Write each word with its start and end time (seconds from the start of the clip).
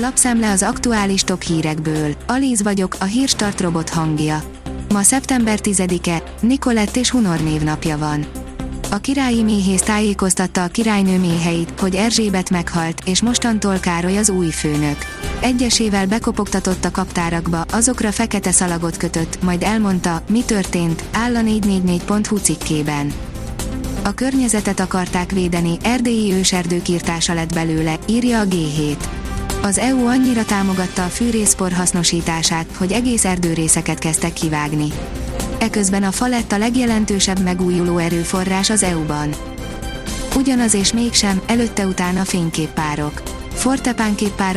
Lapszemle 0.00 0.50
az 0.50 0.62
aktuális 0.62 1.22
top 1.22 1.42
hírekből. 1.42 2.14
Alíz 2.26 2.62
vagyok, 2.62 2.96
a 3.00 3.04
hírstart 3.04 3.60
robot 3.60 3.88
hangja. 3.88 4.42
Ma 4.88 5.02
szeptember 5.02 5.58
10-e, 5.62 6.22
Nikolett 6.40 6.96
és 6.96 7.10
Hunor 7.10 7.40
névnapja 7.40 7.98
van. 7.98 8.26
A 8.90 8.96
királyi 8.96 9.42
méhész 9.42 9.80
tájékoztatta 9.80 10.62
a 10.62 10.68
királynő 10.68 11.18
méheit, 11.18 11.80
hogy 11.80 11.94
Erzsébet 11.94 12.50
meghalt, 12.50 13.02
és 13.04 13.22
mostantól 13.22 13.78
Károly 13.78 14.16
az 14.16 14.30
új 14.30 14.50
főnök. 14.50 14.96
Egyesével 15.40 16.06
bekopogtatott 16.06 16.84
a 16.84 16.90
kaptárakba, 16.90 17.60
azokra 17.60 18.12
fekete 18.12 18.50
szalagot 18.50 18.96
kötött, 18.96 19.42
majd 19.42 19.62
elmondta, 19.62 20.22
mi 20.30 20.42
történt, 20.44 21.04
áll 21.12 21.36
a 21.36 21.40
444.hu 21.40 22.36
cikkében. 22.36 23.12
A 24.04 24.12
környezetet 24.12 24.80
akarták 24.80 25.30
védeni, 25.30 25.76
erdélyi 25.82 26.32
őserdők 26.32 26.88
írtása 26.88 27.34
lett 27.34 27.54
belőle, 27.54 27.98
írja 28.06 28.40
a 28.40 28.44
G7. 28.44 28.96
Az 29.68 29.78
EU 29.78 30.06
annyira 30.06 30.44
támogatta 30.44 31.04
a 31.04 31.08
fűrészpor 31.08 31.72
hasznosítását, 31.72 32.66
hogy 32.76 32.92
egész 32.92 33.24
erdőrészeket 33.24 33.98
kezdtek 33.98 34.32
kivágni. 34.32 34.88
Eközben 35.58 36.02
a 36.02 36.12
fa 36.12 36.26
lett 36.26 36.52
a 36.52 36.58
legjelentősebb 36.58 37.42
megújuló 37.42 37.98
erőforrás 37.98 38.70
az 38.70 38.82
EU-ban. 38.82 39.34
Ugyanaz 40.36 40.74
és 40.74 40.92
mégsem, 40.92 41.40
előtte-utána 41.46 42.24
fényképpárok. 42.24 43.22
Fortepán 43.54 44.14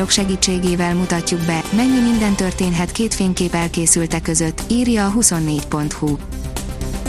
segítségével 0.07 0.95
mutatjuk 0.95 1.41
be, 1.45 1.61
mennyi 1.75 1.99
minden 1.99 2.35
történhet 2.35 2.91
két 2.91 3.13
fénykép 3.13 3.53
elkészülte 3.53 4.21
között, 4.21 4.61
írja 4.67 5.05
a 5.05 5.13
24.hu. 5.19 6.15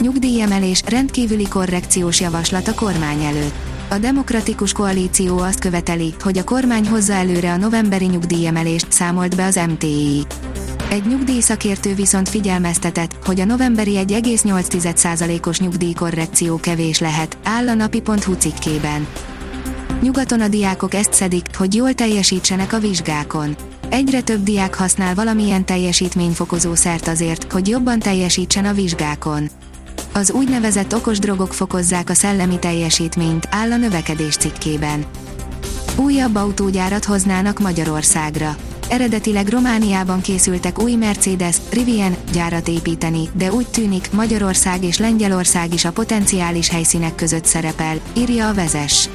Nyugdíjemelés 0.01 0.81
rendkívüli 0.85 1.47
korrekciós 1.47 2.19
javaslat 2.19 2.67
a 2.67 2.73
kormány 2.73 3.23
előtt. 3.23 3.72
A 3.93 3.97
demokratikus 3.97 4.71
koalíció 4.71 5.37
azt 5.37 5.59
követeli, 5.59 6.13
hogy 6.19 6.37
a 6.37 6.43
kormány 6.43 6.87
hozza 6.87 7.13
előre 7.13 7.51
a 7.51 7.57
novemberi 7.57 8.05
nyugdíjemelést, 8.05 8.91
számolt 8.91 9.35
be 9.35 9.45
az 9.45 9.59
MTI. 9.69 10.25
Egy 10.89 11.05
nyugdíjszakértő 11.05 11.93
viszont 11.93 12.29
figyelmeztetett, 12.29 13.15
hogy 13.25 13.39
a 13.39 13.45
novemberi 13.45 13.93
1,8%-os 14.07 15.59
nyugdíjkorrekció 15.59 16.59
kevés 16.59 16.99
lehet, 16.99 17.37
áll 17.43 17.69
a 17.69 17.73
napi.hu 17.73 18.33
cikkében. 18.33 19.07
Nyugaton 20.01 20.41
a 20.41 20.47
diákok 20.47 20.93
ezt 20.93 21.13
szedik, 21.13 21.45
hogy 21.57 21.75
jól 21.75 21.93
teljesítsenek 21.93 22.73
a 22.73 22.79
vizsgákon. 22.79 23.55
Egyre 23.89 24.21
több 24.21 24.43
diák 24.43 24.75
használ 24.75 25.15
valamilyen 25.15 25.65
teljesítményfokozó 25.65 26.75
szert 26.75 27.07
azért, 27.07 27.51
hogy 27.51 27.67
jobban 27.67 27.99
teljesítsen 27.99 28.65
a 28.65 28.73
vizsgákon. 28.73 29.49
Az 30.15 30.31
úgynevezett 30.31 30.95
okos 30.95 31.19
drogok 31.19 31.53
fokozzák 31.53 32.09
a 32.09 32.13
szellemi 32.13 32.59
teljesítményt, 32.59 33.47
áll 33.51 33.71
a 33.71 33.77
növekedés 33.77 34.35
cikkében. 34.35 35.05
Újabb 35.95 36.35
autógyárat 36.35 37.05
hoznának 37.05 37.59
Magyarországra. 37.59 38.55
Eredetileg 38.89 39.47
Romániában 39.47 40.21
készültek 40.21 40.81
új 40.81 40.95
Mercedes, 40.95 41.57
Rivian 41.71 42.15
gyárat 42.33 42.67
építeni, 42.67 43.29
de 43.33 43.51
úgy 43.51 43.67
tűnik 43.67 44.11
Magyarország 44.11 44.83
és 44.83 44.97
Lengyelország 44.97 45.73
is 45.73 45.85
a 45.85 45.91
potenciális 45.91 46.69
helyszínek 46.69 47.15
között 47.15 47.45
szerepel, 47.45 47.99
írja 48.17 48.47
a 48.47 48.53
vezes. 48.53 49.09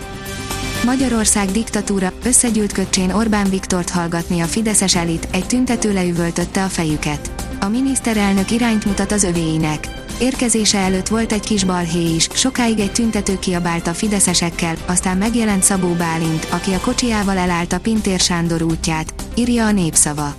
Magyarország 0.85 1.51
diktatúra, 1.51 2.13
összegyűlt 2.25 2.73
köcsén 2.73 3.11
Orbán 3.11 3.51
Viktort 3.51 3.91
hallgatni 3.91 4.41
a 4.41 4.47
Fideszes 4.47 4.97
elit, 4.97 5.29
egy 5.33 5.47
tüntető 5.47 5.93
leüvöltötte 5.93 6.65
a 6.65 6.69
fejüket. 6.69 7.31
A 7.61 7.69
miniszterelnök 7.69 8.51
irányt 8.51 8.85
mutat 8.85 9.13
az 9.13 9.23
övéinek. 9.23 9.98
Érkezése 10.19 10.79
előtt 10.79 11.09
volt 11.09 11.33
egy 11.33 11.41
kis 11.47 11.65
balhé 11.65 12.15
is, 12.15 12.29
sokáig 12.33 12.79
egy 12.79 12.93
tüntető 12.93 13.39
kiabált 13.39 13.87
a 13.87 13.95
fideszesekkel, 13.95 14.77
aztán 14.87 15.17
megjelent 15.17 15.63
Szabó 15.63 15.93
Bálint, 15.93 16.47
aki 16.51 16.73
a 16.73 16.81
kocsiával 16.81 17.37
elállt 17.37 17.73
a 17.73 17.81
Pintér 17.81 18.21
Sándor 18.21 18.63
útját, 18.63 19.15
írja 19.35 19.67
a 19.67 19.73
népszava. 19.73 20.35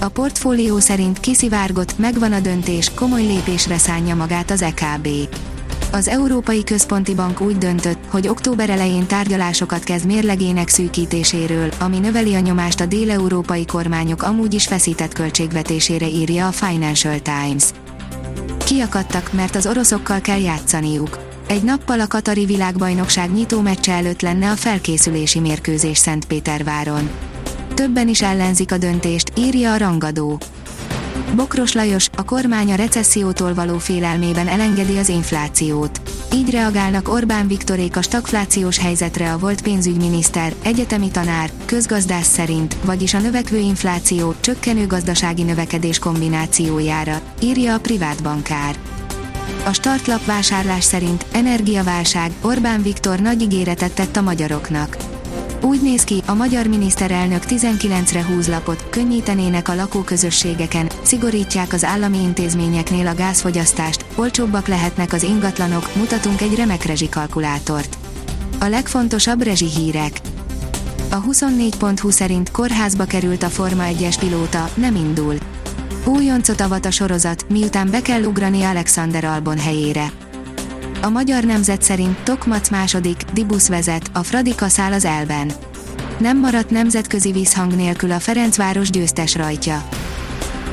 A 0.00 0.08
portfólió 0.08 0.78
szerint 0.78 1.20
kiszivárgott, 1.20 1.98
megvan 1.98 2.32
a 2.32 2.40
döntés, 2.40 2.90
komoly 2.94 3.22
lépésre 3.22 3.78
szánja 3.78 4.14
magát 4.14 4.50
az 4.50 4.62
EKB. 4.62 5.08
Az 5.92 6.08
Európai 6.08 6.64
Központi 6.64 7.14
Bank 7.14 7.40
úgy 7.40 7.58
döntött, 7.58 7.98
hogy 8.10 8.28
október 8.28 8.70
elején 8.70 9.06
tárgyalásokat 9.06 9.84
kezd 9.84 10.06
mérlegének 10.06 10.68
szűkítéséről, 10.68 11.68
ami 11.80 11.98
növeli 11.98 12.34
a 12.34 12.40
nyomást 12.40 12.80
a 12.80 12.86
déleurópai 12.86 13.64
kormányok 13.64 14.22
amúgy 14.22 14.54
is 14.54 14.66
feszített 14.66 15.12
költségvetésére 15.12 16.08
írja 16.08 16.46
a 16.46 16.52
Financial 16.52 17.18
Times. 17.20 17.64
Kiakadtak, 18.64 19.32
mert 19.32 19.54
az 19.54 19.66
oroszokkal 19.66 20.20
kell 20.20 20.40
játszaniuk. 20.40 21.18
Egy 21.46 21.62
nappal 21.62 22.00
a 22.00 22.06
Katari 22.06 22.44
világbajnokság 22.44 23.32
nyitó 23.32 23.60
meccse 23.60 23.92
előtt 23.92 24.20
lenne 24.20 24.50
a 24.50 24.54
felkészülési 24.54 25.40
mérkőzés 25.40 25.98
Szentpéterváron. 25.98 27.10
Többen 27.74 28.08
is 28.08 28.22
ellenzik 28.22 28.72
a 28.72 28.78
döntést, 28.78 29.32
írja 29.36 29.72
a 29.72 29.76
rangadó. 29.76 30.38
Bokros 31.34 31.72
Lajos, 31.72 32.08
a 32.16 32.24
kormány 32.24 32.72
a 32.72 32.74
recessziótól 32.74 33.54
való 33.54 33.78
félelmében 33.78 34.48
elengedi 34.48 34.96
az 34.98 35.08
inflációt. 35.08 36.00
Így 36.34 36.50
reagálnak 36.50 37.08
Orbán 37.08 37.48
Viktorék 37.48 37.96
a 37.96 38.02
stagflációs 38.02 38.78
helyzetre 38.78 39.32
a 39.32 39.38
volt 39.38 39.62
pénzügyminiszter, 39.62 40.54
egyetemi 40.62 41.10
tanár, 41.10 41.50
közgazdász 41.64 42.32
szerint, 42.32 42.76
vagyis 42.84 43.14
a 43.14 43.20
növekvő 43.20 43.58
infláció, 43.58 44.34
csökkenő 44.40 44.86
gazdasági 44.86 45.42
növekedés 45.42 45.98
kombinációjára, 45.98 47.20
írja 47.42 47.74
a 47.74 47.80
privát 47.80 48.22
bankár. 48.22 48.76
A 49.64 49.72
startlap 49.72 50.24
vásárlás 50.24 50.84
szerint 50.84 51.26
energiaválság, 51.32 52.32
Orbán 52.40 52.82
Viktor 52.82 53.20
nagy 53.20 53.42
ígéretet 53.42 53.92
tett 53.94 54.16
a 54.16 54.22
magyaroknak 54.22 55.13
úgy 55.64 55.82
néz 55.82 56.04
ki, 56.04 56.22
a 56.26 56.34
magyar 56.34 56.66
miniszterelnök 56.66 57.42
19-re 57.48 58.24
húz 58.24 58.48
lapot, 58.48 58.84
könnyítenének 58.90 59.68
a 59.68 59.74
lakóközösségeken, 59.74 60.90
szigorítják 61.02 61.72
az 61.72 61.84
állami 61.84 62.18
intézményeknél 62.22 63.06
a 63.06 63.14
gázfogyasztást, 63.14 64.04
olcsóbbak 64.14 64.66
lehetnek 64.66 65.12
az 65.12 65.22
ingatlanok, 65.22 65.94
mutatunk 65.96 66.40
egy 66.40 66.54
remek 66.54 66.82
rezsikalkulátort. 66.82 67.96
A 68.60 68.66
legfontosabb 68.66 69.42
rezsi 69.42 69.68
hírek. 69.68 70.20
A 71.10 71.22
24.20 71.22 72.10
szerint 72.10 72.50
kórházba 72.50 73.04
került 73.04 73.42
a 73.42 73.48
Forma 73.48 73.82
1-es 73.86 74.16
pilóta, 74.18 74.70
nem 74.74 74.94
indul. 74.94 75.34
Újoncot 76.04 76.60
avat 76.60 76.86
a 76.86 76.90
sorozat, 76.90 77.46
miután 77.48 77.90
be 77.90 78.02
kell 78.02 78.22
ugrani 78.22 78.62
Alexander 78.62 79.24
Albon 79.24 79.58
helyére. 79.58 80.12
A 81.04 81.08
magyar 81.08 81.44
nemzet 81.44 81.82
szerint 81.82 82.18
Tokmac 82.18 82.70
második, 82.70 83.22
Dibusz 83.32 83.68
vezet, 83.68 84.10
a 84.12 84.22
Fradika 84.22 84.68
száll 84.68 84.92
az 84.92 85.04
elben. 85.04 85.52
Nem 86.18 86.38
maradt 86.38 86.70
nemzetközi 86.70 87.32
vízhang 87.32 87.74
nélkül 87.74 88.10
a 88.10 88.20
Ferencváros 88.20 88.90
győztes 88.90 89.34
rajtja. 89.34 89.88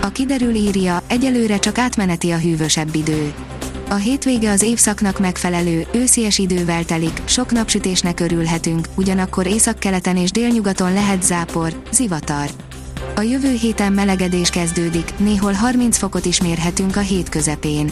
A 0.02 0.08
kiderül 0.08 0.56
írja, 0.56 1.02
egyelőre 1.08 1.60
csak 1.60 1.78
átmeneti 1.78 2.32
a 2.32 2.38
hűvösebb 2.38 2.96
idő. 2.96 3.34
A 3.90 3.94
hétvége 3.94 4.52
az 4.52 4.62
évszaknak 4.62 5.20
megfelelő, 5.20 5.88
őszies 5.94 6.38
idővel 6.38 6.86
telik, 6.86 7.22
sok 7.26 7.52
napsütésnek 7.52 8.20
örülhetünk, 8.20 8.88
ugyanakkor 8.96 9.48
északkeleten 9.48 10.18
és 10.18 10.32
délnyugaton 10.32 10.94
lehet 10.94 11.24
zápor, 11.24 11.82
zivatar. 11.92 12.50
A 13.16 13.22
jövő 13.22 13.52
héten 13.54 13.94
melegedés 13.94 14.50
kezdődik, 14.50 15.14
néhol 15.18 15.54
30 15.54 15.98
fokot 15.98 16.26
is 16.26 16.42
mérhetünk 16.42 16.96
a 16.96 17.00
hét 17.00 17.30
közepén 17.30 17.92